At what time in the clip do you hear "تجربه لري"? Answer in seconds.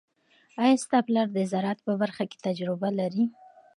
2.47-3.25